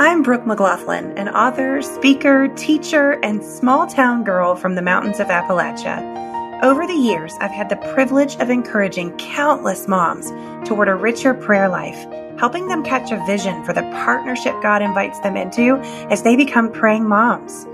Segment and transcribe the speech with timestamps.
[0.00, 5.26] I'm Brooke McGlothlin, an author, speaker, teacher, and small town girl from the mountains of
[5.26, 6.62] Appalachia.
[6.62, 10.30] Over the years, I've had the privilege of encouraging countless moms
[10.66, 11.98] toward a richer prayer life,
[12.38, 15.76] helping them catch a vision for the partnership God invites them into
[16.10, 17.66] as they become praying moms.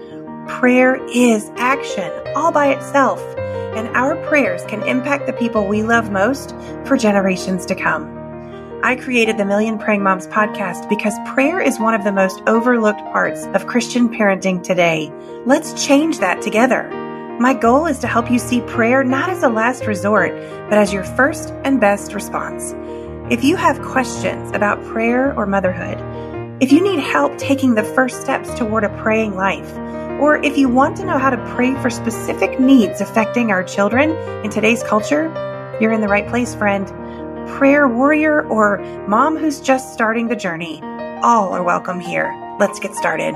[0.49, 3.21] Prayer is action all by itself,
[3.77, 6.57] and our prayers can impact the people we love most
[6.87, 8.16] for generations to come.
[8.83, 13.01] I created the Million Praying Moms podcast because prayer is one of the most overlooked
[13.11, 15.11] parts of Christian parenting today.
[15.45, 16.89] Let's change that together.
[17.41, 20.31] My goal is to help you see prayer not as a last resort,
[20.69, 22.75] but as your first and best response.
[23.33, 25.99] If you have questions about prayer or motherhood,
[26.63, 29.73] if you need help taking the first steps toward a praying life,
[30.21, 34.11] or if you want to know how to pray for specific needs affecting our children
[34.45, 35.25] in today's culture,
[35.81, 36.93] you're in the right place, friend
[37.47, 40.81] prayer warrior, or mom who's just starting the journey,
[41.23, 42.35] all are welcome here.
[42.59, 43.35] Let's get started.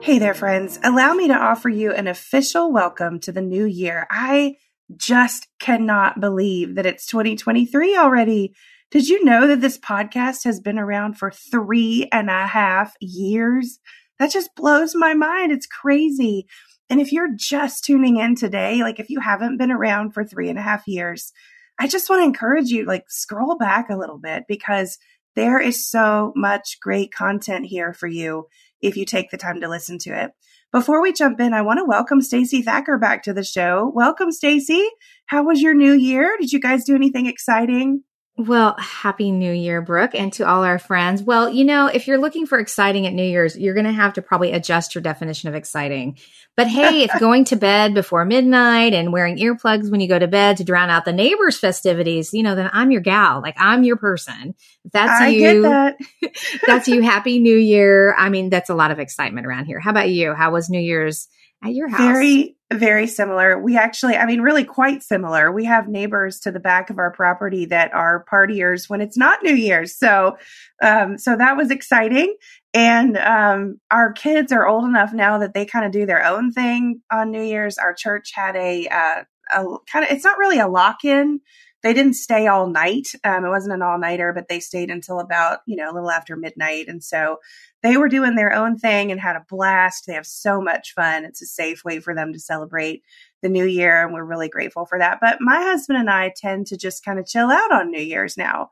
[0.00, 0.78] Hey there, friends.
[0.84, 4.06] Allow me to offer you an official welcome to the new year.
[4.10, 4.56] I
[4.96, 8.54] just cannot believe that it's 2023 already.
[8.90, 13.78] Did you know that this podcast has been around for three and a half years?
[14.18, 15.52] That just blows my mind.
[15.52, 16.46] It's crazy.
[16.88, 20.50] And if you're just tuning in today, like if you haven't been around for three
[20.50, 21.32] and a half years,
[21.78, 24.98] I just want to encourage you, like, scroll back a little bit because
[25.34, 28.46] there is so much great content here for you
[28.80, 30.30] if you take the time to listen to it.
[30.72, 33.90] Before we jump in, I want to welcome Stacey Thacker back to the show.
[33.94, 34.88] Welcome, Stacey.
[35.26, 36.36] How was your new year?
[36.40, 38.02] Did you guys do anything exciting?
[38.36, 41.22] Well, happy new year, Brooke, and to all our friends.
[41.22, 44.14] Well, you know, if you're looking for exciting at New Year's, you're going to have
[44.14, 46.18] to probably adjust your definition of exciting.
[46.56, 50.26] But hey, if going to bed before midnight and wearing earplugs when you go to
[50.26, 53.40] bed to drown out the neighbors' festivities, you know, then I'm your gal.
[53.40, 54.56] Like I'm your person.
[54.92, 55.62] That's I you.
[55.62, 55.96] That.
[56.66, 57.02] that's you.
[57.02, 58.16] Happy New Year.
[58.18, 59.78] I mean, that's a lot of excitement around here.
[59.78, 60.34] How about you?
[60.34, 61.28] How was New Year's
[61.62, 62.00] at your house?
[62.00, 63.58] Very very similar.
[63.58, 65.50] We actually, I mean, really quite similar.
[65.50, 69.42] We have neighbors to the back of our property that are partiers when it's not
[69.42, 69.96] New Year's.
[69.96, 70.36] So,
[70.82, 72.36] um, so that was exciting.
[72.72, 76.52] And um, our kids are old enough now that they kind of do their own
[76.52, 77.78] thing on New Year's.
[77.78, 81.40] Our church had a, uh, a kind of, it's not really a lock in.
[81.84, 83.08] They didn't stay all night.
[83.24, 86.10] Um, it wasn't an all nighter, but they stayed until about, you know, a little
[86.10, 86.88] after midnight.
[86.88, 87.40] And so
[87.82, 90.06] they were doing their own thing and had a blast.
[90.06, 91.26] They have so much fun.
[91.26, 93.02] It's a safe way for them to celebrate
[93.42, 94.02] the new year.
[94.02, 95.18] And we're really grateful for that.
[95.20, 98.38] But my husband and I tend to just kind of chill out on New Year's
[98.38, 98.70] now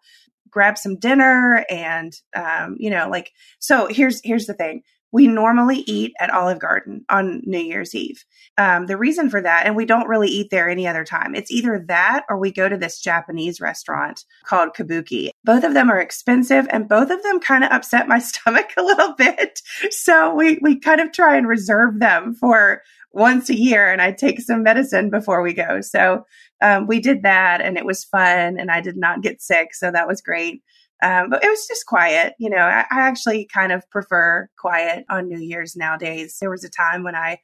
[0.51, 5.85] grab some dinner and um, you know like so here's here's the thing we normally
[5.87, 8.25] eat at Olive Garden on New Year's Eve.
[8.59, 11.51] Um, the reason for that, and we don't really eat there any other time, it's
[11.51, 15.31] either that or we go to this Japanese restaurant called Kabuki.
[15.45, 18.83] Both of them are expensive and both of them kind of upset my stomach a
[18.83, 19.61] little bit.
[19.91, 24.13] So we, we kind of try and reserve them for once a year and I
[24.13, 25.83] take some medicine before we go.
[25.83, 26.25] So
[26.63, 29.75] um, we did that and it was fun and I did not get sick.
[29.75, 30.63] So that was great.
[31.03, 32.35] Um, but it was just quiet.
[32.39, 36.37] You know, I, I actually kind of prefer quiet on New Year's nowadays.
[36.41, 37.39] There was a time when I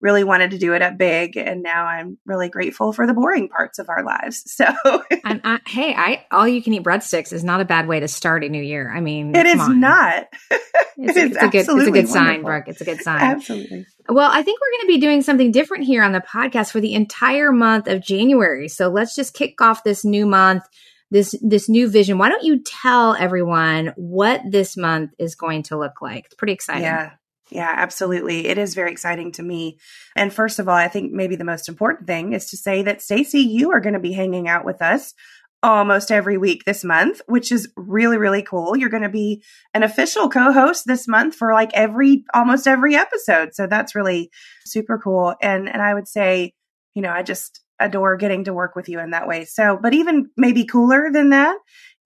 [0.00, 3.48] really wanted to do it at big and now i'm really grateful for the boring
[3.48, 4.66] parts of our lives so.
[5.24, 8.08] And I, hey i all you can eat breadsticks is not a bad way to
[8.08, 8.90] start a new year.
[8.90, 10.26] I mean it is not.
[11.02, 12.06] It's, it is it's a good it's a good wonderful.
[12.08, 12.64] sign brooke.
[12.66, 13.22] It's a good sign.
[13.22, 13.86] Absolutely.
[14.06, 16.80] Well i think we're going to be doing something different here on the podcast for
[16.80, 18.68] the entire month of january.
[18.68, 20.64] So let's just kick off this new month
[21.10, 22.18] this this new vision.
[22.18, 26.26] Why don't you tell everyone what this month is going to look like?
[26.26, 26.84] It's pretty exciting.
[26.84, 27.12] Yeah.
[27.52, 28.46] Yeah, absolutely.
[28.46, 29.78] It is very exciting to me.
[30.14, 33.02] And first of all, I think maybe the most important thing is to say that
[33.02, 35.14] Stacy, you are going to be hanging out with us
[35.60, 38.76] almost every week this month, which is really, really cool.
[38.76, 39.42] You're going to be
[39.74, 43.52] an official co-host this month for like every, almost every episode.
[43.52, 44.30] So that's really
[44.64, 45.34] super cool.
[45.42, 46.54] And, and I would say,
[46.94, 49.44] you know, I just, adore getting to work with you in that way.
[49.44, 51.56] So, but even maybe cooler than that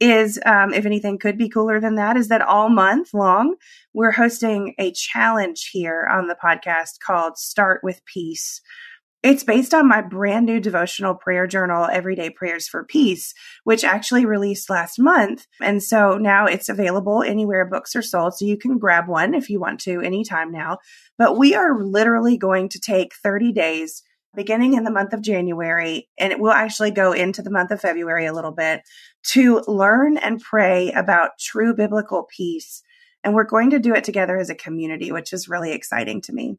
[0.00, 3.56] is, um, if anything could be cooler than that, is that all month long,
[3.92, 8.60] we're hosting a challenge here on the podcast called Start with Peace.
[9.22, 13.32] It's based on my brand new devotional prayer journal, Everyday Prayers for Peace,
[13.62, 15.46] which actually released last month.
[15.62, 18.34] And so now it's available anywhere books are sold.
[18.34, 20.76] So you can grab one if you want to anytime now.
[21.16, 24.02] But we are literally going to take 30 days
[24.34, 27.80] beginning in the month of January, and it will actually go into the month of
[27.80, 28.82] February a little bit
[29.32, 32.82] to learn and pray about true biblical peace.
[33.22, 36.32] And we're going to do it together as a community, which is really exciting to
[36.32, 36.58] me.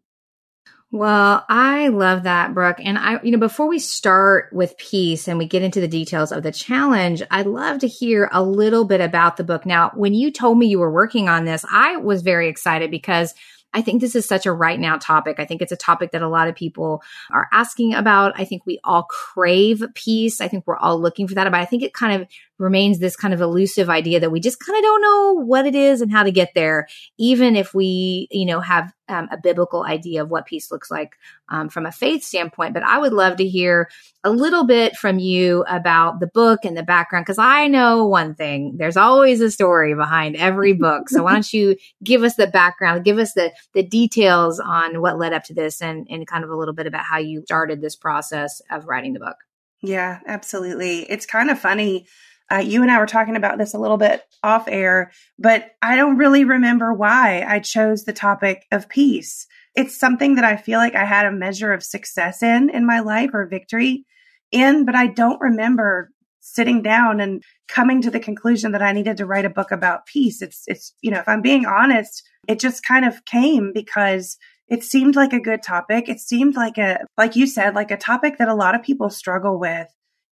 [0.91, 2.77] Well, I love that, Brooke.
[2.81, 6.31] And I, you know, before we start with peace and we get into the details
[6.31, 9.65] of the challenge, I'd love to hear a little bit about the book.
[9.65, 13.33] Now, when you told me you were working on this, I was very excited because
[13.73, 15.37] I think this is such a right now topic.
[15.37, 18.33] I think it's a topic that a lot of people are asking about.
[18.39, 20.39] I think we all crave peace.
[20.39, 21.43] I think we're all looking for that.
[21.51, 22.27] But I think it kind of
[22.57, 25.75] remains this kind of elusive idea that we just kind of don't know what it
[25.75, 26.87] is and how to get there,
[27.17, 31.15] even if we, you know, have um, a biblical idea of what peace looks like
[31.49, 32.73] um, from a faith standpoint.
[32.73, 33.89] But I would love to hear
[34.23, 38.35] a little bit from you about the book and the background, because I know one
[38.35, 41.09] thing: there's always a story behind every book.
[41.09, 45.19] So why don't you give us the background, give us the the details on what
[45.19, 47.81] led up to this, and and kind of a little bit about how you started
[47.81, 49.37] this process of writing the book.
[49.81, 51.01] Yeah, absolutely.
[51.01, 52.07] It's kind of funny
[52.51, 55.95] uh, you and I were talking about this a little bit off air, but I
[55.95, 59.47] don't really remember why I chose the topic of peace.
[59.75, 62.99] It's something that I feel like I had a measure of success in in my
[62.99, 64.05] life or victory
[64.51, 69.17] in, but I don't remember sitting down and coming to the conclusion that I needed
[69.17, 70.43] to write a book about peace.
[70.43, 74.37] It's, it's, you know, if I'm being honest, it just kind of came because
[74.67, 76.07] it seemed like a good topic.
[76.07, 79.09] It seemed like a, like you said, like a topic that a lot of people
[79.09, 79.87] struggle with.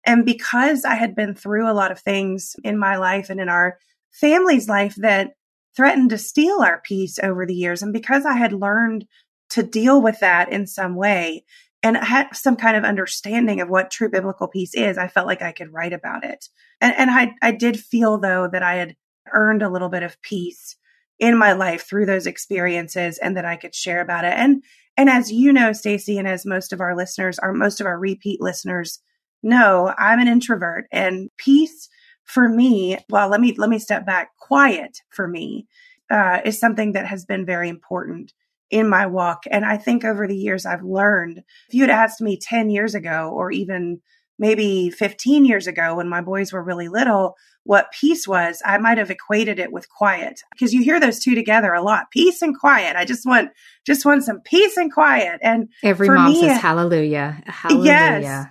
[0.06, 3.50] And because I had been through a lot of things in my life and in
[3.50, 3.78] our
[4.12, 5.32] family's life that
[5.76, 9.06] threatened to steal our peace over the years, and because I had learned
[9.52, 11.44] to deal with that in some way
[11.84, 15.42] and had some kind of understanding of what true biblical peace is, I felt like
[15.42, 16.48] I could write about it.
[16.80, 18.96] And, and I, I did feel though that I had
[19.32, 20.76] earned a little bit of peace
[21.20, 24.34] in my life through those experiences and that I could share about it.
[24.34, 24.64] And,
[24.98, 28.00] and as you know, Stacey, and as most of our listeners, are most of our
[28.00, 29.00] repeat listeners
[29.44, 31.90] no, I'm an introvert and peace
[32.24, 34.32] for me, well, let me, let me step back.
[34.40, 35.68] Quiet for me,
[36.10, 38.34] uh, is something that has been very important
[38.70, 39.44] in my walk.
[39.52, 42.96] And I think over the years I've learned, if you had asked me 10 years
[42.96, 44.02] ago or even
[44.40, 47.36] maybe 15 years ago when my boys were really little,
[47.66, 51.36] what peace was, I might have equated it with quiet because you hear those two
[51.36, 52.12] together a lot.
[52.12, 52.96] Peace and quiet.
[52.96, 53.52] I just want,
[53.86, 55.40] just want some peace and quiet.
[55.44, 57.44] And every mom me, says hallelujah.
[57.46, 57.86] Hallelujah.
[57.86, 58.46] Yes.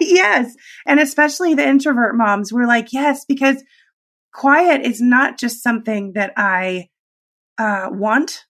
[0.00, 0.54] Yes.
[0.86, 3.62] And especially the introvert moms were like, yes, because
[4.32, 6.88] quiet is not just something that I
[7.58, 8.44] uh, want.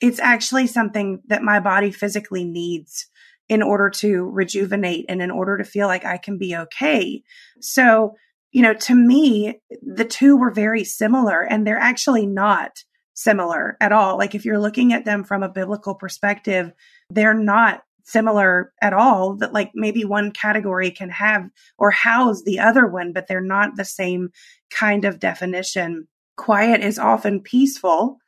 [0.00, 3.08] It's actually something that my body physically needs
[3.48, 7.22] in order to rejuvenate and in order to feel like I can be okay.
[7.60, 8.14] So,
[8.50, 12.84] you know, to me, the two were very similar and they're actually not
[13.14, 14.18] similar at all.
[14.18, 16.72] Like if you're looking at them from a biblical perspective,
[17.10, 22.58] they're not similar at all that like maybe one category can have or house the
[22.58, 24.30] other one but they're not the same
[24.70, 26.06] kind of definition.
[26.36, 28.18] Quiet is often peaceful.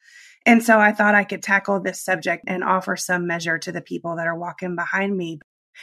[0.47, 3.83] And so i thought i could tackle this subject and offer some measure to the
[3.83, 5.41] people that are walking behind me.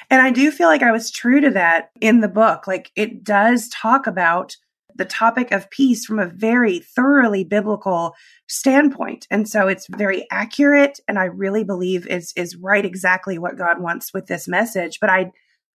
[0.10, 2.68] And i do feel like i was true to that in the book.
[2.68, 4.56] Like it does talk about
[4.96, 8.14] the topic of peace from a very thoroughly biblical
[8.48, 9.28] standpoint.
[9.32, 13.82] And so it's very accurate and I really believe is is right exactly what God
[13.82, 15.00] wants with this message.
[15.00, 15.32] But I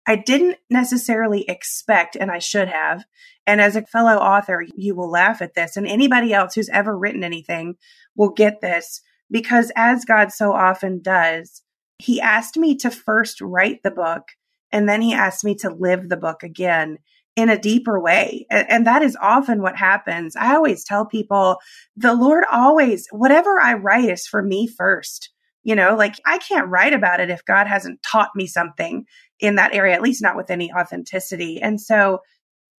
[0.07, 3.05] I didn't necessarily expect, and I should have.
[3.47, 6.97] And as a fellow author, you will laugh at this, and anybody else who's ever
[6.97, 7.75] written anything
[8.15, 11.63] will get this because, as God so often does,
[11.99, 14.29] He asked me to first write the book,
[14.71, 16.99] and then He asked me to live the book again
[17.37, 18.47] in a deeper way.
[18.51, 20.35] And, and, that is often what happens.
[20.37, 21.59] I always tell people
[21.95, 25.31] the Lord always, whatever I write is for me first.
[25.63, 29.05] You know, like I can't write about it if God hasn't taught me something
[29.41, 31.61] in that area, at least not with any authenticity.
[31.61, 32.21] And so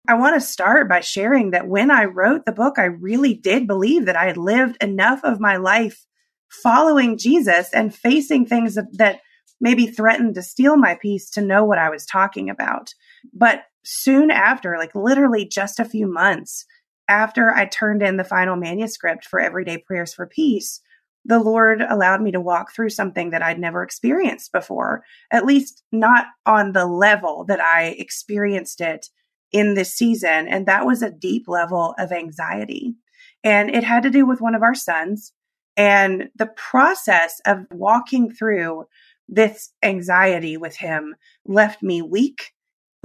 [0.08, 3.68] I want to start by sharing that when I wrote the book, I really did
[3.68, 6.06] believe that I had lived enough of my life
[6.50, 9.20] following Jesus and facing things that, that
[9.60, 12.94] maybe threatened to steal my peace to know what I was talking about.
[13.34, 16.65] But soon after, like literally just a few months
[17.08, 20.82] after I turned in the final manuscript for Everyday Prayers for Peace,
[21.24, 25.84] the Lord allowed me to walk through something that I'd never experienced before, at least
[25.91, 29.08] not on the level that I experienced it
[29.53, 30.50] in this season.
[30.50, 32.96] And that was a deep level of anxiety.
[33.41, 35.32] And it had to do with one of our sons.
[35.77, 38.86] And the process of walking through
[39.29, 41.15] this anxiety with him
[41.46, 42.51] left me weak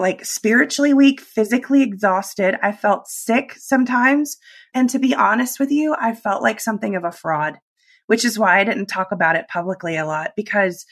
[0.03, 2.57] like spiritually weak, physically exhausted.
[2.63, 4.37] I felt sick sometimes.
[4.75, 7.59] And to be honest with you, I felt like something of a fraud,
[8.07, 10.85] which is why I didn't talk about it publicly a lot because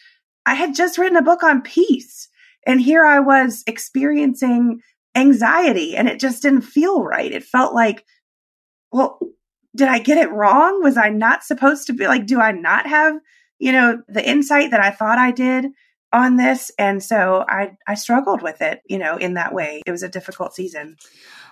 [0.47, 2.29] I had just written a book on peace.
[2.67, 4.81] And here I was experiencing
[5.15, 7.33] anxiety and it just didn't feel right.
[7.33, 8.05] It felt like,
[8.93, 9.19] well,
[9.77, 10.83] did I get it wrong?
[10.83, 13.17] Was I not supposed to be like, do I not have
[13.61, 15.67] you know, the insight that I thought I did
[16.13, 16.71] on this.
[16.79, 19.83] And so I, I struggled with it, you know, in that way.
[19.87, 20.97] It was a difficult season.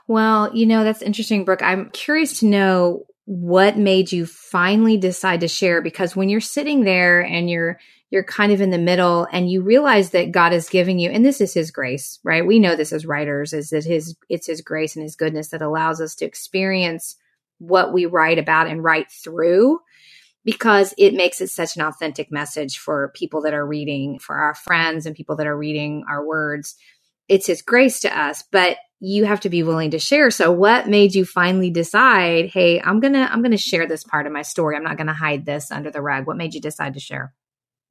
[0.07, 1.63] Well, you know, that's interesting, Brooke.
[1.63, 6.85] I'm curious to know what made you finally decide to share because when you're sitting
[6.85, 7.79] there and you're
[8.11, 11.27] you're kind of in the middle and you realize that God is giving you and
[11.27, 12.47] this is his grace, right?
[12.47, 15.61] We know this as writers is that his it's his grace and his goodness that
[15.61, 17.17] allows us to experience
[17.59, 19.79] what we write about and write through
[20.49, 24.55] because it makes it such an authentic message for people that are reading, for our
[24.55, 26.75] friends and people that are reading our words.
[27.29, 30.31] It's his grace to us, but you have to be willing to share.
[30.31, 34.33] So what made you finally decide, hey, I'm to I'm to share this part of
[34.33, 34.75] my story.
[34.75, 36.27] I'm not to hide this under the rug.
[36.27, 37.35] What made you decide to share?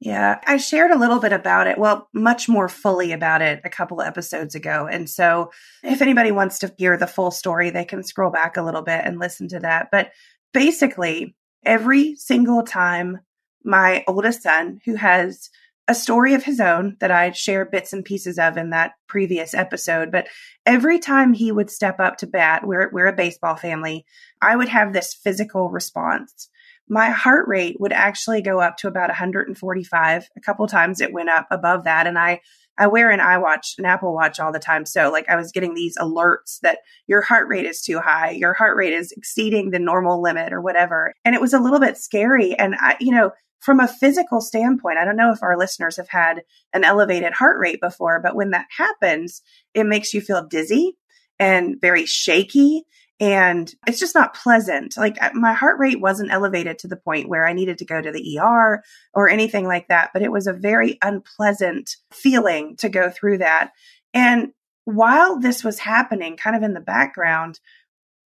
[0.00, 3.70] Yeah, I shared a little bit about it, well, much more fully about it a
[3.70, 4.88] couple of episodes ago.
[4.90, 5.52] And so
[5.84, 9.00] if anybody wants to hear the full story, they can scroll back a little bit
[9.04, 9.90] and listen to that.
[9.92, 10.10] But
[10.52, 13.20] basically, every single time
[13.64, 15.50] my oldest son, who has
[15.88, 19.54] a story of his own that I share bits and pieces of in that previous
[19.54, 20.12] episode.
[20.12, 20.28] But
[20.66, 24.04] every time he would step up to bat, we're, we're a baseball family,
[24.42, 26.50] I would have this physical response.
[26.88, 30.28] My heart rate would actually go up to about 145.
[30.36, 32.06] A couple times it went up above that.
[32.06, 32.40] And I,
[32.78, 34.86] I wear an iWatch, an Apple Watch all the time.
[34.86, 38.30] So like I was getting these alerts that your heart rate is too high.
[38.30, 41.12] Your heart rate is exceeding the normal limit or whatever.
[41.24, 42.54] And it was a little bit scary.
[42.54, 46.08] And I, you know, from a physical standpoint, I don't know if our listeners have
[46.08, 46.42] had
[46.72, 49.42] an elevated heart rate before, but when that happens,
[49.74, 50.96] it makes you feel dizzy
[51.38, 52.84] and very shaky.
[53.20, 54.96] And it's just not pleasant.
[54.96, 58.12] Like my heart rate wasn't elevated to the point where I needed to go to
[58.12, 58.82] the ER
[59.12, 63.72] or anything like that, but it was a very unpleasant feeling to go through that.
[64.14, 64.52] And
[64.84, 67.58] while this was happening, kind of in the background,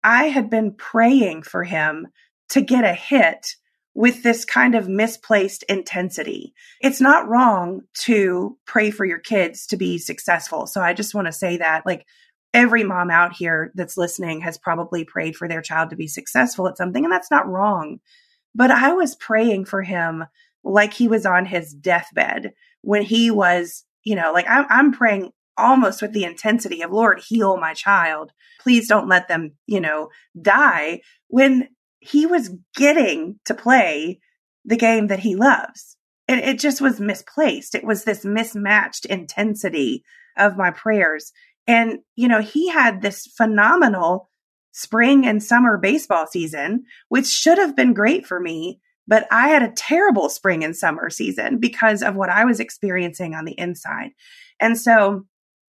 [0.02, 2.08] I had been praying for him
[2.50, 3.54] to get a hit
[3.94, 6.54] with this kind of misplaced intensity.
[6.80, 10.66] It's not wrong to pray for your kids to be successful.
[10.66, 12.06] So I just want to say that like
[12.52, 16.68] every mom out here that's listening has probably prayed for their child to be successful
[16.68, 18.00] at something and that's not wrong.
[18.54, 20.24] But I was praying for him
[20.64, 22.52] like he was on his deathbed
[22.82, 27.20] when he was, you know, like I'm, I'm praying almost with the intensity of Lord,
[27.20, 28.32] heal my child.
[28.60, 30.08] Please don't let them, you know,
[30.40, 31.68] die when
[32.00, 34.20] he was getting to play
[34.64, 35.96] the game that he loves.
[36.28, 37.74] It, it just was misplaced.
[37.74, 40.04] It was this mismatched intensity
[40.36, 41.32] of my prayers.
[41.66, 44.28] And, you know, he had this phenomenal
[44.72, 48.80] spring and summer baseball season, which should have been great for me.
[49.06, 53.34] But I had a terrible spring and summer season because of what I was experiencing
[53.34, 54.10] on the inside.
[54.60, 55.26] And so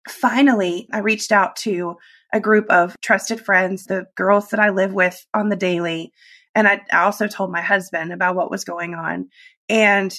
[0.08, 1.96] finally, I reached out to
[2.34, 6.14] a group of trusted friends, the girls that I live with on the daily.
[6.54, 9.30] And I also told my husband about what was going on
[9.70, 10.16] and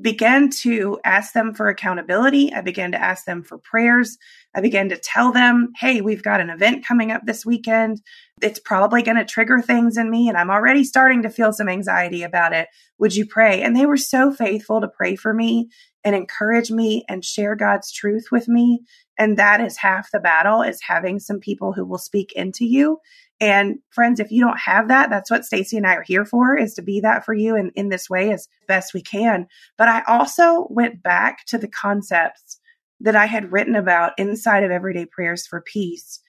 [0.00, 2.52] began to ask them for accountability.
[2.52, 4.18] I began to ask them for prayers.
[4.54, 8.00] I began to tell them, hey, we've got an event coming up this weekend.
[8.42, 11.68] It's probably going to trigger things in me, and I'm already starting to feel some
[11.68, 12.68] anxiety about it.
[12.98, 13.62] Would you pray?
[13.62, 15.68] And they were so faithful to pray for me
[16.04, 18.80] and encourage me and share God's truth with me.
[19.18, 22.98] And that is half the battle is having some people who will speak into you.
[23.40, 26.56] And friends, if you don't have that, that's what Stacey and I are here for
[26.56, 29.46] is to be that for you in, in this way as best we can.
[29.76, 32.58] But I also went back to the concepts
[33.00, 36.20] that I had written about inside of Everyday Prayers for Peace.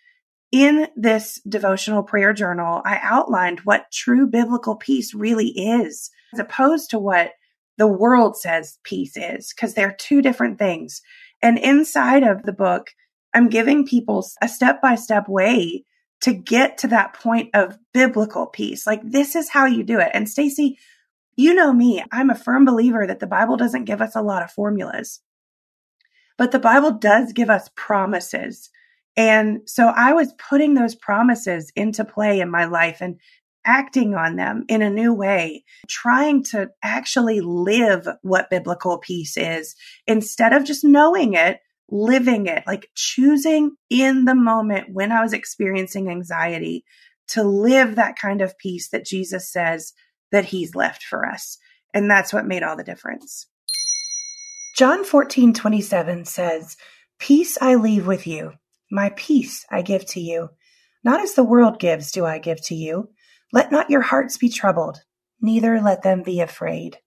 [0.52, 6.92] In this devotional prayer journal, I outlined what true biblical peace really is, as opposed
[6.92, 7.32] to what
[7.78, 11.02] the world says peace is, because they're two different things.
[11.42, 12.92] And inside of the book,
[13.34, 15.86] I'm giving people a step by step way
[16.22, 18.86] to get to that point of biblical peace.
[18.86, 20.12] Like this is how you do it.
[20.14, 20.78] And Stacey,
[21.36, 24.44] you know me, I'm a firm believer that the Bible doesn't give us a lot
[24.44, 25.22] of formulas,
[26.38, 28.70] but the Bible does give us promises.
[29.16, 33.20] And so I was putting those promises into play in my life and
[33.66, 39.76] acting on them in a new way, trying to actually live what biblical peace is
[40.08, 41.60] instead of just knowing it,
[41.92, 46.84] living it, like choosing in the moment when I was experiencing anxiety
[47.30, 49.94] to live that kind of peace that Jesus says
[50.32, 51.58] that he's left for us.
[51.94, 53.48] And that's what made all the difference.
[54.78, 56.78] John 14, 27 says,
[57.20, 58.54] Peace I leave with you,
[58.92, 60.50] my peace I give to you.
[61.04, 63.10] Not as the world gives, do I give to you.
[63.52, 65.00] Let not your hearts be troubled,
[65.42, 66.98] neither let them be afraid.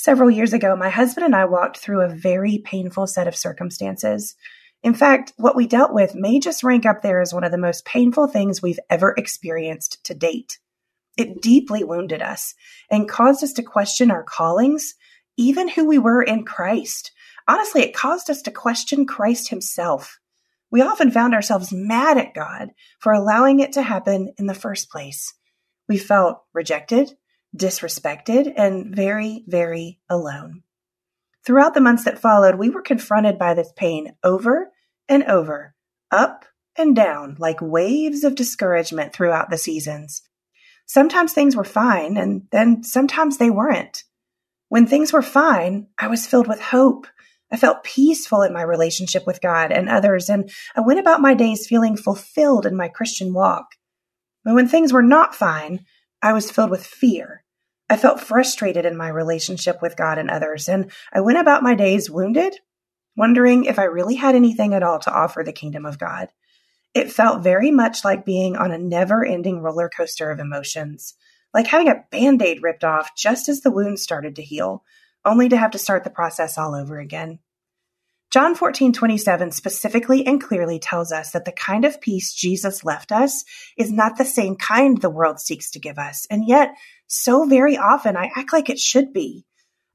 [0.00, 4.36] Several years ago, my husband and I walked through a very painful set of circumstances.
[4.84, 7.58] In fact, what we dealt with may just rank up there as one of the
[7.58, 10.60] most painful things we've ever experienced to date.
[11.16, 12.54] It deeply wounded us
[12.88, 14.94] and caused us to question our callings,
[15.36, 17.10] even who we were in Christ.
[17.48, 20.20] Honestly, it caused us to question Christ himself.
[20.70, 22.68] We often found ourselves mad at God
[23.00, 25.34] for allowing it to happen in the first place.
[25.88, 27.16] We felt rejected,
[27.56, 30.62] disrespected, and very, very alone.
[31.44, 34.70] Throughout the months that followed, we were confronted by this pain over
[35.08, 35.74] and over,
[36.10, 36.44] up
[36.76, 40.22] and down, like waves of discouragement throughout the seasons.
[40.86, 44.04] Sometimes things were fine, and then sometimes they weren't.
[44.68, 47.06] When things were fine, I was filled with hope.
[47.50, 51.34] I felt peaceful in my relationship with God and others, and I went about my
[51.34, 53.68] days feeling fulfilled in my Christian walk.
[54.44, 55.84] But when things were not fine,
[56.22, 57.44] I was filled with fear.
[57.88, 61.74] I felt frustrated in my relationship with God and others, and I went about my
[61.74, 62.54] days wounded,
[63.16, 66.28] wondering if I really had anything at all to offer the kingdom of God.
[66.94, 71.14] It felt very much like being on a never ending roller coaster of emotions
[71.54, 74.84] like having a band aid ripped off just as the wound started to heal,
[75.24, 77.38] only to have to start the process all over again.
[78.30, 83.10] John 14, 27 specifically and clearly tells us that the kind of peace Jesus left
[83.10, 83.42] us
[83.78, 86.26] is not the same kind the world seeks to give us.
[86.30, 86.74] And yet,
[87.06, 89.46] so very often, I act like it should be.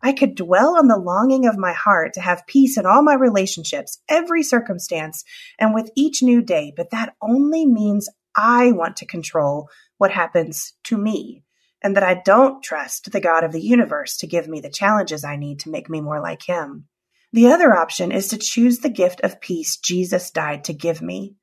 [0.02, 3.13] I could dwell on the longing of my heart to have peace in all my
[3.13, 5.24] relationships, every circumstance,
[5.60, 10.74] and with each new day, but that only means I want to control what happens
[10.86, 11.44] to me,
[11.84, 15.24] and that I don't trust the God of the universe to give me the challenges
[15.24, 16.88] I need to make me more like Him.
[17.34, 21.36] The other option is to choose the gift of peace Jesus died to give me.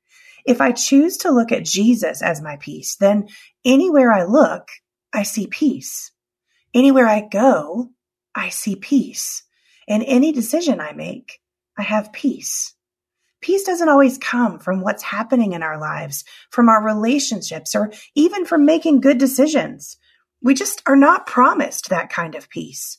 [0.45, 3.27] If I choose to look at Jesus as my peace, then
[3.65, 4.69] anywhere I look,
[5.13, 6.11] I see peace.
[6.73, 7.89] Anywhere I go,
[8.33, 9.43] I see peace.
[9.85, 11.41] In any decision I make,
[11.77, 12.73] I have peace.
[13.41, 18.45] Peace doesn't always come from what's happening in our lives, from our relationships, or even
[18.45, 19.97] from making good decisions.
[20.41, 22.97] We just are not promised that kind of peace.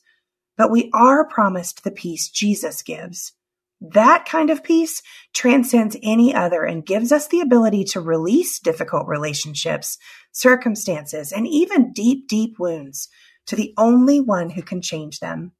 [0.56, 3.32] But we are promised the peace Jesus gives.
[3.80, 5.02] That kind of peace
[5.34, 9.98] transcends any other and gives us the ability to release difficult relationships,
[10.30, 13.08] circumstances, and even deep, deep wounds
[13.46, 15.52] to the only one who can change them.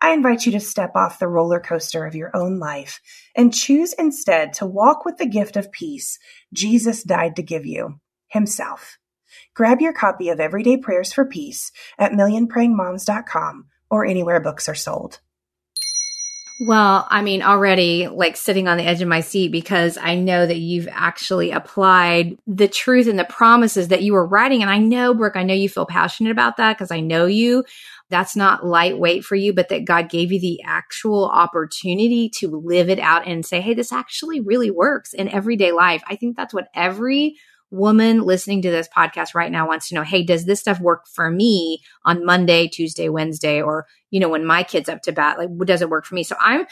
[0.00, 3.00] I invite you to step off the roller coaster of your own life
[3.36, 6.18] and choose instead to walk with the gift of peace
[6.52, 8.98] Jesus died to give you, Himself.
[9.54, 15.20] Grab your copy of Everyday Prayers for Peace at millionprayingmoms.com or anywhere books are sold.
[16.66, 20.46] Well, I mean, already like sitting on the edge of my seat because I know
[20.46, 24.62] that you've actually applied the truth and the promises that you were writing.
[24.62, 27.64] And I know, Brooke, I know you feel passionate about that because I know you
[28.08, 32.88] that's not lightweight for you, but that God gave you the actual opportunity to live
[32.88, 36.02] it out and say, hey, this actually really works in everyday life.
[36.06, 37.36] I think that's what every
[37.72, 41.06] woman listening to this podcast right now wants to know hey does this stuff work
[41.06, 45.38] for me on monday tuesday wednesday or you know when my kids up to bat
[45.38, 46.22] like does it work for me?
[46.22, 46.66] So i'm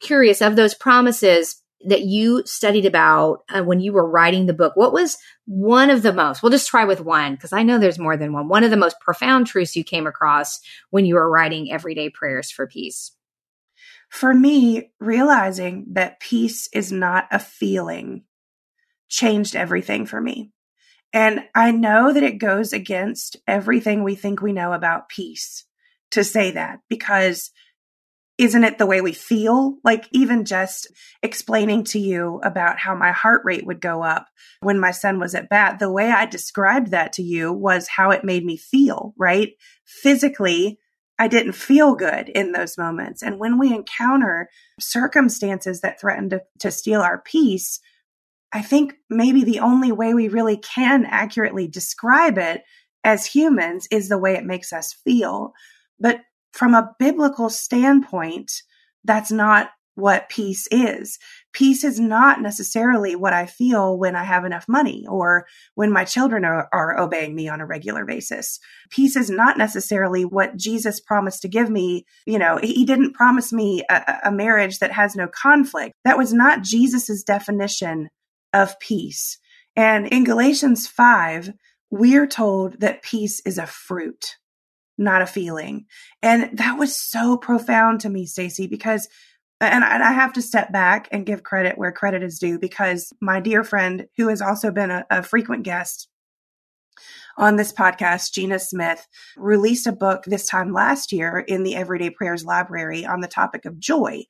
[0.00, 4.74] curious of those promises that you studied about uh, when you were writing the book
[4.76, 7.98] what was one of the most we'll just try with one because i know there's
[7.98, 10.60] more than one one of the most profound truths you came across
[10.90, 13.12] when you were writing everyday prayers for peace?
[14.10, 18.24] For me realizing that peace is not a feeling
[19.10, 20.50] changed everything for me
[21.12, 25.66] and i know that it goes against everything we think we know about peace
[26.10, 27.50] to say that because
[28.40, 29.76] isn't it the way we feel?
[29.84, 30.90] Like even just
[31.22, 34.28] explaining to you about how my heart rate would go up
[34.62, 38.10] when my son was at bat, the way I described that to you was how
[38.12, 39.50] it made me feel, right?
[39.84, 40.78] Physically,
[41.18, 43.22] I didn't feel good in those moments.
[43.22, 44.48] And when we encounter
[44.80, 47.78] circumstances that threaten to, to steal our peace,
[48.52, 52.62] I think maybe the only way we really can accurately describe it
[53.04, 55.52] as humans is the way it makes us feel.
[55.98, 56.20] But
[56.52, 58.50] from a biblical standpoint,
[59.04, 61.18] that's not what peace is.
[61.52, 66.04] Peace is not necessarily what I feel when I have enough money or when my
[66.04, 68.58] children are, are, obeying me on a regular basis.
[68.90, 72.06] Peace is not necessarily what Jesus promised to give me.
[72.24, 75.92] You know, he didn't promise me a, a marriage that has no conflict.
[76.04, 78.08] That was not Jesus's definition
[78.52, 79.38] of peace.
[79.76, 81.52] And in Galatians 5,
[81.90, 84.36] we're told that peace is a fruit
[85.00, 85.86] not a feeling.
[86.22, 89.08] And that was so profound to me, Stacey, because
[89.62, 93.40] and I have to step back and give credit where credit is due because my
[93.40, 96.08] dear friend, who has also been a, a frequent guest
[97.36, 102.08] on this podcast, Gina Smith, released a book this time last year in the Everyday
[102.08, 104.22] Prayers Library on the topic of joy.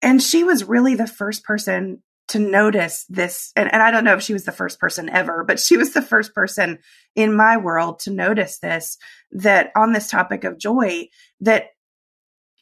[0.00, 4.14] And she was really the first person to notice this and, and i don't know
[4.14, 6.78] if she was the first person ever but she was the first person
[7.14, 8.96] in my world to notice this
[9.32, 11.06] that on this topic of joy
[11.40, 11.68] that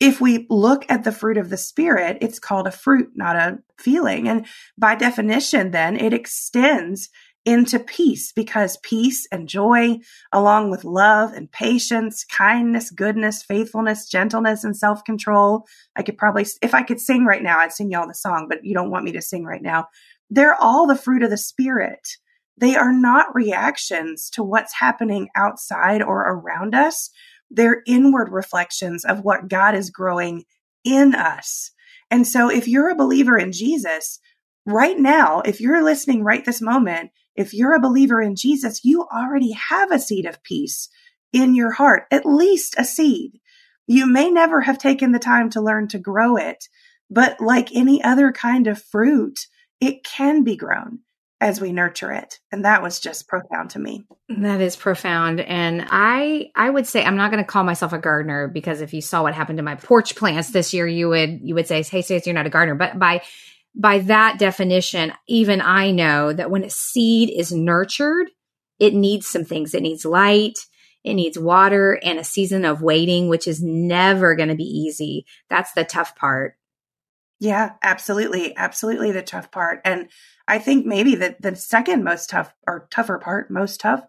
[0.00, 3.58] if we look at the fruit of the spirit, it's called a fruit, not a
[3.78, 4.28] feeling.
[4.28, 7.08] And by definition, then it extends
[7.48, 9.96] into peace because peace and joy,
[10.34, 15.64] along with love and patience, kindness, goodness, faithfulness, gentleness, and self control.
[15.96, 18.58] I could probably, if I could sing right now, I'd sing y'all the song, but
[18.64, 19.86] you don't want me to sing right now.
[20.28, 22.06] They're all the fruit of the spirit.
[22.58, 27.08] They are not reactions to what's happening outside or around us.
[27.50, 30.44] They're inward reflections of what God is growing
[30.84, 31.70] in us.
[32.10, 34.20] And so if you're a believer in Jesus,
[34.66, 39.06] right now, if you're listening right this moment, if you're a believer in Jesus, you
[39.14, 40.88] already have a seed of peace
[41.32, 43.38] in your heart, at least a seed.
[43.86, 46.64] You may never have taken the time to learn to grow it,
[47.08, 49.38] but like any other kind of fruit,
[49.80, 50.98] it can be grown
[51.40, 52.40] as we nurture it.
[52.50, 54.04] And that was just profound to me.
[54.28, 55.40] That is profound.
[55.40, 58.92] And i i would say i'm not going to call myself a gardener because if
[58.92, 61.82] you saw what happened to my porch plants this year you would you would say
[61.84, 62.74] hey Stacey, you're not a gardener.
[62.74, 63.22] But by
[63.74, 68.28] by that definition even i know that when a seed is nurtured
[68.78, 70.58] it needs some things it needs light
[71.04, 75.24] it needs water and a season of waiting which is never going to be easy
[75.48, 76.58] that's the tough part
[77.40, 78.56] yeah, absolutely.
[78.56, 79.80] Absolutely the tough part.
[79.84, 80.08] And
[80.48, 84.02] I think maybe the, the second most tough or tougher part, most tough,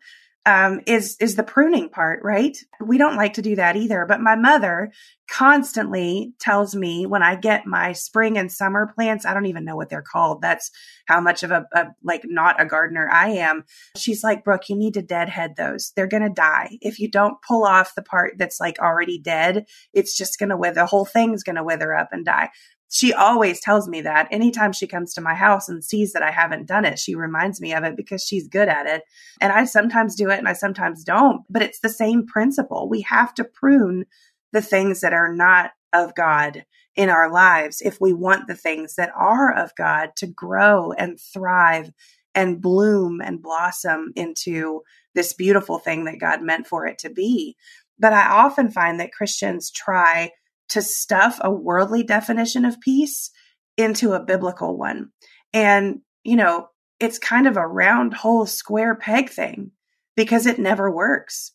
[0.45, 2.58] um, is, is the pruning part, right?
[2.82, 4.06] We don't like to do that either.
[4.08, 4.91] But my mother
[5.30, 9.75] constantly tells me when I get my spring and summer plants, I don't even know
[9.75, 10.41] what they're called.
[10.41, 10.71] That's
[11.06, 13.63] how much of a, a like not a gardener I am.
[13.95, 15.91] She's like, Brooke, you need to deadhead those.
[15.95, 16.78] They're to die.
[16.82, 20.75] If you don't pull off the part that's like already dead, it's just to wither.
[20.75, 22.49] The whole thing's to wither up and die
[22.89, 26.32] she always tells me that anytime she comes to my house and sees that I
[26.32, 29.04] haven't done it, she reminds me of it because she's good at it.
[29.39, 32.89] And I sometimes do it and I sometimes don't, but it's the same principle.
[32.89, 34.06] We have to prune
[34.52, 38.95] the things that are not of God in our lives if we want the things
[38.95, 41.91] that are of God to grow and thrive
[42.34, 44.82] and bloom and blossom into
[45.13, 47.56] this beautiful thing that God meant for it to be.
[47.99, 50.32] But I often find that Christians try
[50.69, 53.32] to stuff a worldly definition of peace
[53.77, 55.10] into a biblical one.
[55.53, 59.71] And, you know, it's kind of a round hole square peg thing
[60.15, 61.51] because it never works.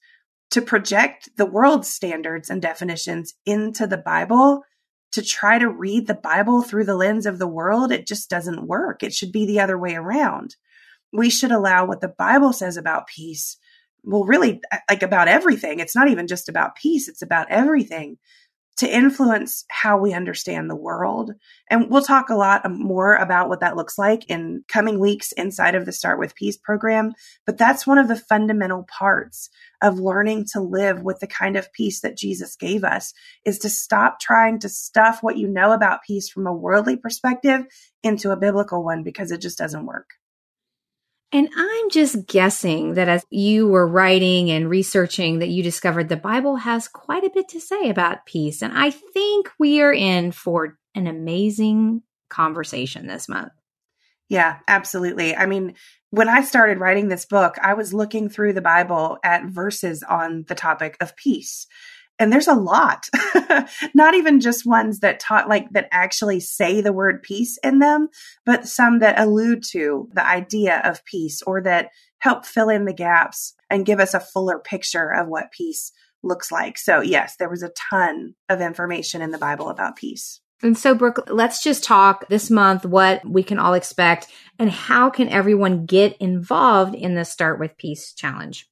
[0.53, 4.62] To project the world's standards and definitions into the Bible,
[5.12, 8.66] to try to read the Bible through the lens of the world, it just doesn't
[8.66, 9.03] work.
[9.03, 10.57] It should be the other way around.
[11.12, 13.57] We should allow what the Bible says about peace.
[14.03, 15.79] Well, really, like about everything.
[15.81, 18.18] It's not even just about peace, it's about everything
[18.77, 21.33] to influence how we understand the world.
[21.71, 25.33] And we'll talk a lot um, more about what that looks like in coming weeks
[25.33, 27.13] inside of the Start with Peace program.
[27.47, 29.49] But that's one of the fundamental parts
[29.81, 33.69] of learning to live with the kind of peace that Jesus gave us is to
[33.69, 37.67] stop trying to stuff what you know about peace from a worldly perspective
[38.03, 40.15] into a biblical one because it just doesn't work.
[41.33, 46.17] And I'm just guessing that as you were writing and researching that you discovered the
[46.17, 48.63] Bible has quite a bit to say about peace.
[48.63, 53.53] And I think we are in for an amazing conversation this month.
[54.29, 55.35] Yeah, absolutely.
[55.35, 55.75] I mean,
[56.11, 60.45] when I started writing this book, I was looking through the Bible at verses on
[60.49, 61.67] the topic of peace
[62.18, 63.09] and there's a lot.
[63.94, 68.09] Not even just ones that taught like that actually say the word peace in them
[68.46, 72.92] but some that allude to the idea of peace or that help fill in the
[72.92, 76.79] gaps and give us a fuller picture of what peace looks like.
[76.79, 80.40] So yes there was a ton of information in the bible about peace.
[80.62, 85.11] And so, Brooke, let's just talk this month what we can all expect and how
[85.11, 88.66] can everyone get involved in the Start with Peace challenge.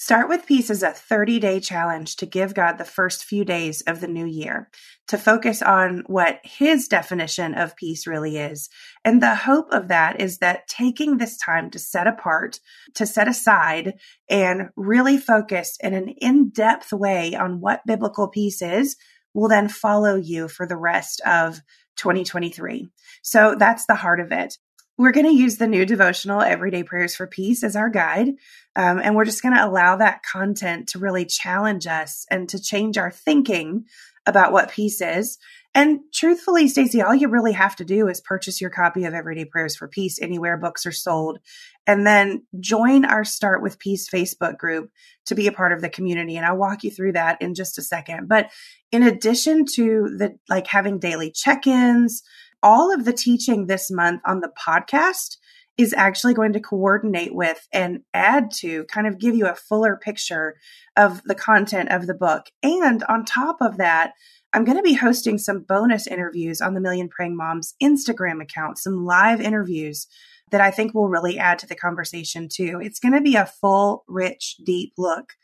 [0.00, 3.80] Start with Peace is a 30 day challenge to give God the first few days
[3.80, 4.70] of the new year,
[5.08, 8.68] to focus on what His definition of peace really is.
[9.04, 12.60] And the hope of that is that taking this time to set apart,
[12.94, 13.94] to set aside,
[14.30, 18.94] and really focus in an in depth way on what biblical peace is
[19.34, 21.60] will then follow you for the rest of
[21.96, 22.86] 2023.
[23.22, 24.58] So that's the heart of it
[24.98, 28.34] we're going to use the new devotional everyday prayers for peace as our guide
[28.78, 32.62] um, and we're just going to allow that content to really challenge us and to
[32.62, 33.86] change our thinking
[34.24, 35.38] about what peace is.
[35.74, 39.44] And truthfully stacy all you really have to do is purchase your copy of everyday
[39.44, 41.40] prayers for peace anywhere books are sold
[41.86, 44.90] and then join our start with peace facebook group
[45.26, 47.78] to be a part of the community and i'll walk you through that in just
[47.78, 48.28] a second.
[48.28, 48.50] But
[48.90, 52.22] in addition to the like having daily check-ins
[52.62, 55.36] all of the teaching this month on the podcast
[55.76, 59.96] is actually going to coordinate with and add to kind of give you a fuller
[59.96, 60.56] picture
[60.96, 62.46] of the content of the book.
[62.62, 64.12] And on top of that,
[64.52, 68.78] I'm going to be hosting some bonus interviews on the Million Praying Moms Instagram account,
[68.78, 70.08] some live interviews
[70.50, 72.80] that I think will really add to the conversation too.
[72.82, 75.34] It's going to be a full, rich, deep look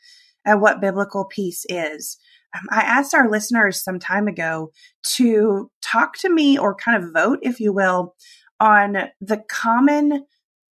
[0.45, 2.17] at what biblical peace is.
[2.55, 4.71] Um, I asked our listeners some time ago
[5.15, 8.15] to talk to me or kind of vote, if you will,
[8.59, 10.25] on the common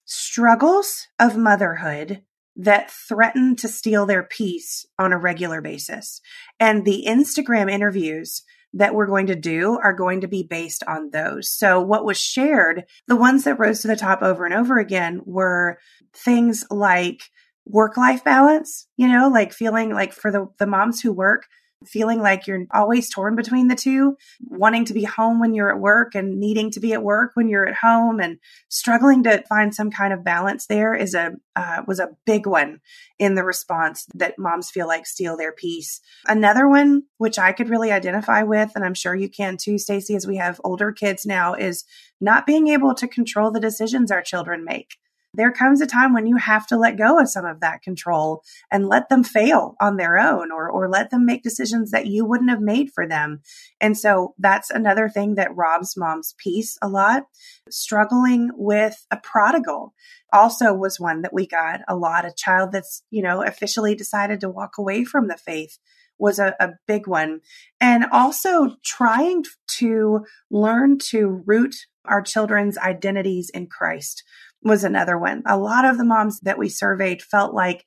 [0.06, 2.24] struggles of motherhood
[2.56, 6.20] that threaten to steal their peace on a regular basis.
[6.60, 11.10] And the Instagram interviews that we're going to do are going to be based on
[11.12, 11.50] those.
[11.50, 15.22] So what was shared, the ones that rose to the top over and over again
[15.26, 15.80] were
[16.14, 17.22] things like
[17.66, 21.46] work life balance, you know, like feeling like for the, the moms who work,
[21.86, 25.80] feeling like you're always torn between the two, wanting to be home when you're at
[25.80, 28.38] work and needing to be at work when you're at home and
[28.70, 32.80] struggling to find some kind of balance there is a uh, was a big one
[33.18, 36.02] in the response that moms feel like steal their peace.
[36.28, 40.16] Another one which I could really identify with and I'm sure you can too Stacey
[40.16, 41.84] as we have older kids now is
[42.22, 44.98] not being able to control the decisions our children make
[45.34, 48.44] there comes a time when you have to let go of some of that control
[48.72, 52.26] and let them fail on their own or, or let them make decisions that you
[52.26, 53.42] wouldn't have made for them.
[53.80, 57.28] And so that's another thing that robs mom's peace a lot.
[57.70, 59.94] Struggling with a prodigal
[60.34, 62.26] also was one that we got a lot.
[62.26, 65.78] A child that's, you know, officially decided to walk away from the faith
[66.18, 67.40] was a, a, big one.
[67.80, 69.46] And also trying
[69.78, 74.24] to learn to root our children's identities in Christ
[74.64, 75.44] was another one.
[75.46, 77.86] A lot of the moms that we surveyed felt like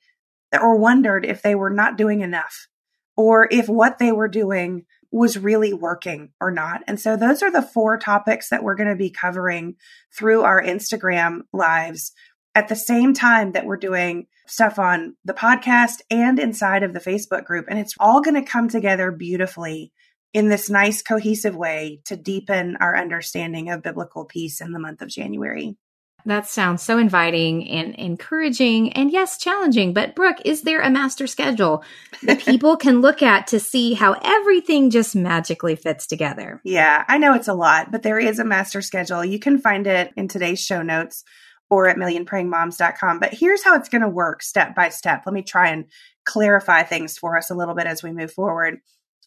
[0.53, 2.67] or wondered if they were not doing enough
[3.15, 6.81] or if what they were doing was really working or not.
[6.87, 9.75] And so those are the four topics that we're going to be covering
[10.15, 12.11] through our Instagram lives
[12.55, 16.99] at the same time that we're doing stuff on the podcast and inside of the
[16.99, 17.65] Facebook group.
[17.69, 19.91] And it's all going to come together beautifully
[20.33, 25.01] in this nice, cohesive way to deepen our understanding of biblical peace in the month
[25.01, 25.77] of January.
[26.25, 29.93] That sounds so inviting and encouraging and yes, challenging.
[29.93, 31.83] But Brooke, is there a master schedule
[32.23, 36.61] that people can look at to see how everything just magically fits together?
[36.63, 39.25] Yeah, I know it's a lot, but there is a master schedule.
[39.25, 41.23] You can find it in today's show notes
[41.69, 43.19] or at millionprayingmoms.com.
[43.19, 45.23] But here's how it's going to work step by step.
[45.25, 45.85] Let me try and
[46.23, 48.79] clarify things for us a little bit as we move forward.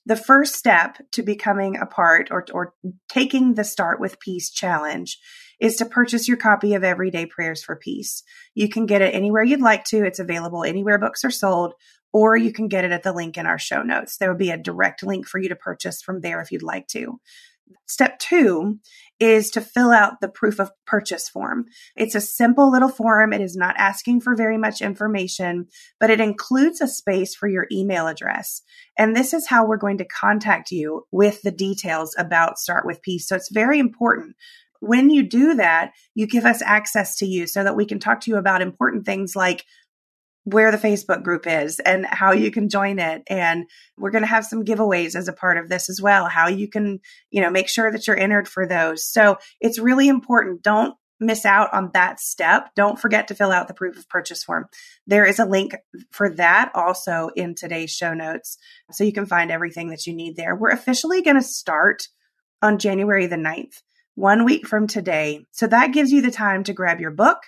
[0.06, 2.74] The first step to becoming a part or, or
[3.08, 5.18] taking the Start with Peace challenge
[5.60, 8.22] is to purchase your copy of Everyday Prayers for Peace.
[8.54, 10.04] You can get it anywhere you'd like to.
[10.04, 11.74] It's available anywhere books are sold,
[12.12, 14.18] or you can get it at the link in our show notes.
[14.18, 16.86] There will be a direct link for you to purchase from there if you'd like
[16.88, 17.20] to.
[17.86, 18.78] Step two
[19.18, 21.64] is to fill out the proof of purchase form.
[21.96, 23.32] It's a simple little form.
[23.32, 25.66] It is not asking for very much information,
[25.98, 28.62] but it includes a space for your email address.
[28.96, 33.02] And this is how we're going to contact you with the details about Start with
[33.02, 33.26] Peace.
[33.26, 34.36] So it's very important
[34.80, 38.20] when you do that, you give us access to you so that we can talk
[38.22, 39.64] to you about important things like
[40.44, 43.22] where the Facebook group is and how you can join it.
[43.26, 43.66] And
[43.98, 46.68] we're going to have some giveaways as a part of this as well, how you
[46.68, 49.04] can, you know, make sure that you're entered for those.
[49.04, 50.62] So it's really important.
[50.62, 52.70] Don't miss out on that step.
[52.76, 54.66] Don't forget to fill out the proof of purchase form.
[55.06, 55.74] There is a link
[56.12, 58.56] for that also in today's show notes.
[58.92, 60.54] So you can find everything that you need there.
[60.54, 62.06] We're officially going to start
[62.62, 63.82] on January the 9th
[64.16, 65.46] one week from today.
[65.52, 67.38] So that gives you the time to grab your book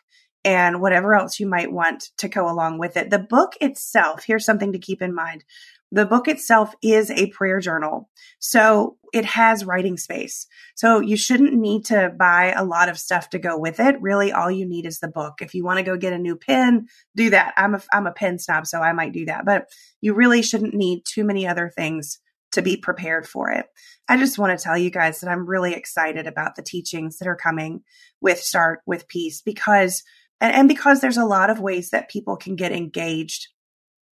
[0.45, 3.11] and whatever else you might want to go along with it.
[3.11, 5.45] The book itself, here's something to keep in mind.
[5.91, 8.11] The book itself is a prayer journal.
[8.39, 10.47] So it has writing space.
[10.75, 14.01] So you shouldn't need to buy a lot of stuff to go with it.
[14.03, 15.41] Really, all you need is the book.
[15.41, 17.55] If you want to go get a new pen, do that.
[17.57, 19.65] I'm a, I'm a pen snob, so I might do that, but
[20.03, 22.21] you really shouldn't need too many other things
[22.53, 23.67] to be prepared for it.
[24.09, 27.29] I just want to tell you guys that I'm really excited about the teachings that
[27.29, 27.83] are coming
[28.21, 30.03] with Start with Peace because,
[30.41, 33.49] and, because there's a lot of ways that people can get engaged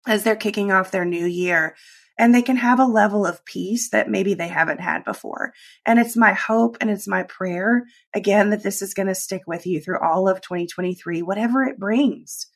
[0.06, 1.74] as they're kicking off their new year
[2.18, 5.52] and they can have a level of peace that maybe they haven't had before.
[5.84, 9.42] And it's my hope and it's my prayer again that this is going to stick
[9.46, 12.46] with you through all of 2023, whatever it brings.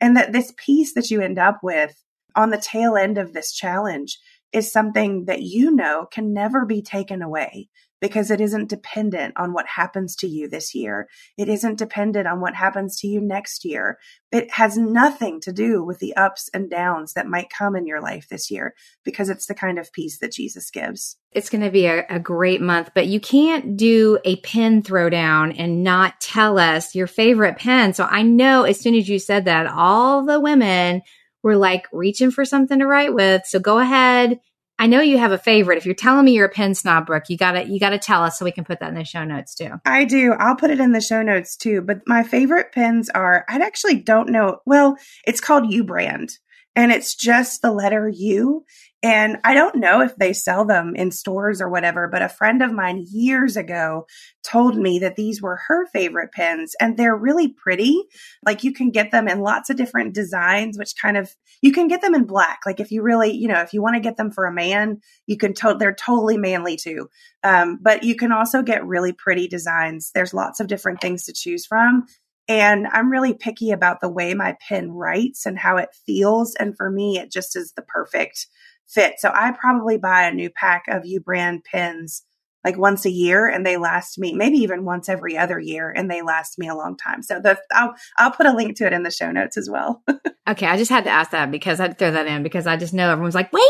[0.00, 2.00] And that this peace that you end up with
[2.36, 4.18] on the tail end of this challenge
[4.52, 7.68] is something that you know can never be taken away
[8.00, 11.08] because it isn't dependent on what happens to you this year.
[11.36, 13.98] It isn't dependent on what happens to you next year.
[14.30, 18.00] It has nothing to do with the ups and downs that might come in your
[18.00, 21.16] life this year because it's the kind of peace that Jesus gives.
[21.32, 25.54] It's going to be a, a great month, but you can't do a pen throwdown
[25.58, 27.94] and not tell us your favorite pen.
[27.94, 31.02] So I know as soon as you said that, all the women
[31.42, 33.46] we're like reaching for something to write with.
[33.46, 34.40] So go ahead
[34.80, 35.76] I know you have a favorite.
[35.78, 38.38] If you're telling me you're a pen snob, Brooke, you gotta you gotta tell us
[38.38, 39.72] so we can put that in the show notes too.
[39.84, 40.34] I do.
[40.34, 41.80] I'll put it in the show notes too.
[41.80, 44.60] But my favorite pens are I actually don't know.
[44.66, 44.96] Well,
[45.26, 46.30] it's called U brand
[46.76, 48.64] and it's just the letter U.
[49.00, 52.62] And I don't know if they sell them in stores or whatever, but a friend
[52.62, 54.06] of mine years ago
[54.42, 58.02] told me that these were her favorite pens and they're really pretty.
[58.44, 61.30] Like you can get them in lots of different designs, which kind of,
[61.62, 62.60] you can get them in black.
[62.66, 65.00] Like if you really, you know, if you want to get them for a man,
[65.26, 67.08] you can, they're totally manly too.
[67.44, 70.10] Um, but you can also get really pretty designs.
[70.12, 72.06] There's lots of different things to choose from.
[72.48, 76.54] And I'm really picky about the way my pen writes and how it feels.
[76.54, 78.46] And for me, it just is the perfect
[78.88, 79.14] fit.
[79.18, 82.22] So I probably buy a new pack of U brand pens
[82.64, 86.10] like once a year and they last me maybe even once every other year and
[86.10, 87.22] they last me a long time.
[87.22, 90.02] So the, I'll I'll put a link to it in the show notes as well.
[90.48, 92.92] okay, I just had to ask that because I'd throw that in because I just
[92.92, 93.62] know everyone's like, "Wait,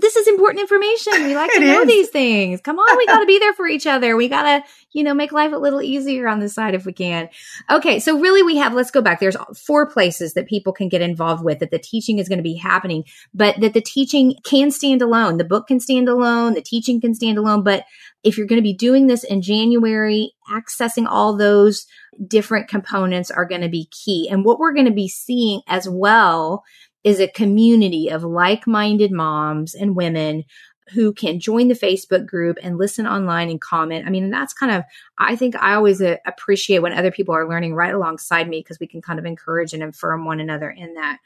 [0.00, 1.24] this is important information.
[1.24, 1.88] We like to know is.
[1.88, 2.60] these things.
[2.62, 4.16] Come on, we got to be there for each other.
[4.16, 6.92] We got to, you know, make life a little easier on this side if we
[6.92, 7.28] can."
[7.70, 9.20] Okay, so really we have let's go back.
[9.20, 12.42] There's four places that people can get involved with that the teaching is going to
[12.42, 15.36] be happening, but that the teaching can stand alone.
[15.36, 17.84] The book can stand alone, the teaching can stand alone, but
[18.24, 21.86] if you're going to be doing this in January, accessing all those
[22.26, 24.28] different components are going to be key.
[24.30, 26.64] And what we're going to be seeing as well
[27.04, 30.44] is a community of like minded moms and women
[30.92, 34.06] who can join the Facebook group and listen online and comment.
[34.06, 34.84] I mean, that's kind of,
[35.18, 38.78] I think I always uh, appreciate when other people are learning right alongside me because
[38.78, 41.18] we can kind of encourage and affirm one another in that.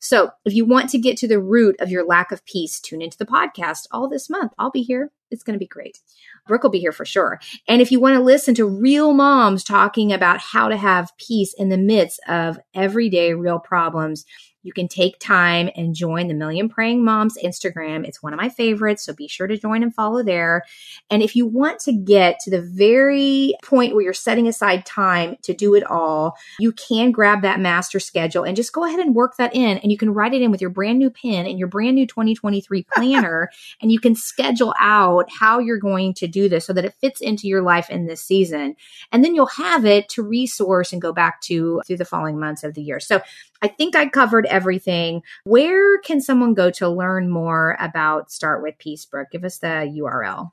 [0.00, 3.02] So if you want to get to the root of your lack of peace, tune
[3.02, 4.52] into the podcast all this month.
[4.58, 5.10] I'll be here.
[5.30, 6.00] It's going to be great.
[6.48, 7.38] Brooke will be here for sure.
[7.68, 11.54] And if you want to listen to real moms talking about how to have peace
[11.56, 14.24] in the midst of everyday real problems,
[14.62, 18.06] you can take time and join the Million Praying Moms Instagram.
[18.06, 20.64] It's one of my favorites, so be sure to join and follow there.
[21.10, 25.36] And if you want to get to the very point where you're setting aside time
[25.42, 29.14] to do it all, you can grab that master schedule and just go ahead and
[29.14, 29.78] work that in.
[29.78, 32.06] And you can write it in with your brand new pen and your brand new
[32.06, 33.50] 2023 planner.
[33.80, 37.20] and you can schedule out how you're going to do this so that it fits
[37.20, 38.76] into your life in this season.
[39.12, 42.64] And then you'll have it to resource and go back to through the following months
[42.64, 43.00] of the year.
[43.00, 43.20] So
[43.62, 45.22] I think I covered everything.
[45.44, 49.28] Where can someone go to learn more about Start with Peace, Brooke?
[49.30, 50.52] Give us the URL.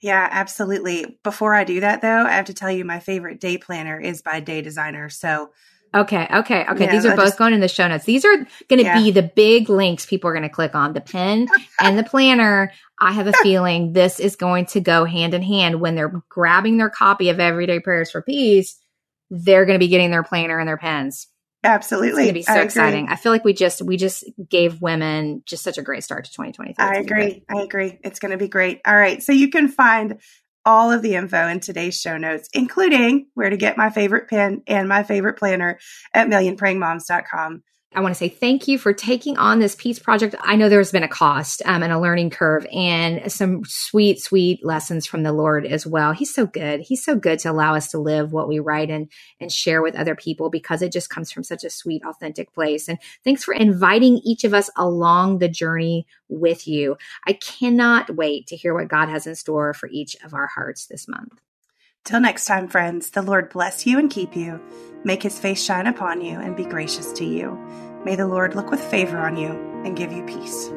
[0.00, 1.18] Yeah, absolutely.
[1.22, 4.20] Before I do that, though, I have to tell you my favorite day planner is
[4.20, 5.08] by Day Designer.
[5.08, 5.50] So,
[5.94, 6.84] okay, okay, okay.
[6.84, 8.04] Yeah, These are both just, going in the show notes.
[8.04, 8.36] These are
[8.68, 9.02] going to yeah.
[9.02, 11.48] be the big links people are going to click on the pen
[11.80, 12.70] and the planner.
[13.00, 16.76] I have a feeling this is going to go hand in hand when they're grabbing
[16.76, 18.78] their copy of Everyday Prayers for Peace.
[19.30, 21.28] They're going to be getting their planner and their pens.
[21.64, 22.08] Absolutely.
[22.08, 23.08] It's going to be so I exciting.
[23.08, 26.32] I feel like we just we just gave women just such a great start to
[26.32, 26.74] 2023.
[26.78, 27.44] I agree.
[27.48, 27.98] I agree.
[28.04, 28.80] It's going to be great.
[28.86, 29.22] All right.
[29.22, 30.20] So you can find
[30.66, 34.62] all of the info in today's show notes, including where to get my favorite pen
[34.66, 35.78] and my favorite planner
[36.12, 37.62] at millionprayingmoms.com.
[37.94, 40.34] I want to say thank you for taking on this peace project.
[40.40, 44.64] I know there's been a cost um, and a learning curve and some sweet, sweet
[44.64, 46.12] lessons from the Lord as well.
[46.12, 46.80] He's so good.
[46.80, 49.08] He's so good to allow us to live what we write and,
[49.40, 52.88] and share with other people because it just comes from such a sweet, authentic place.
[52.88, 56.96] And thanks for inviting each of us along the journey with you.
[57.26, 60.86] I cannot wait to hear what God has in store for each of our hearts
[60.86, 61.43] this month.
[62.04, 64.60] Till next time, friends, the Lord bless you and keep you,
[65.04, 67.58] make his face shine upon you, and be gracious to you.
[68.04, 69.48] May the Lord look with favor on you
[69.86, 70.68] and give you peace.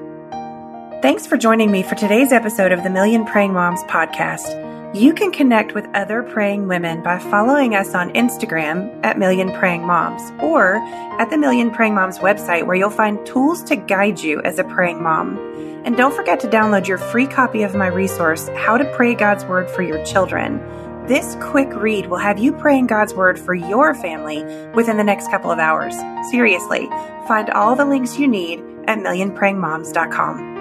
[1.01, 4.95] Thanks for joining me for today's episode of the Million Praying Moms podcast.
[4.95, 9.85] You can connect with other praying women by following us on Instagram at Million Praying
[9.85, 10.75] Moms or
[11.19, 14.63] at the Million Praying Moms website where you'll find tools to guide you as a
[14.63, 15.37] praying mom.
[15.83, 19.43] And don't forget to download your free copy of my resource, How to Pray God's
[19.43, 20.61] Word for Your Children.
[21.07, 24.43] This quick read will have you praying God's Word for your family
[24.73, 25.95] within the next couple of hours.
[26.29, 26.87] Seriously,
[27.29, 30.55] find all the links you need at millionprayingmoms.com.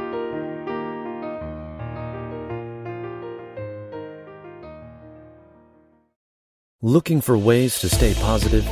[6.80, 8.64] Looking for ways to stay positive?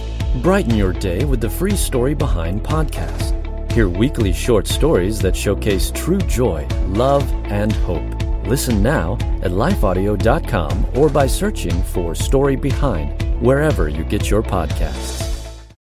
[0.43, 3.33] Brighten your day with the Free Story Behind podcast.
[3.73, 8.34] Hear weekly short stories that showcase true joy, love, and hope.
[8.47, 15.34] Listen now at lifeaudio.com or by searching for Story Behind wherever you get your podcasts.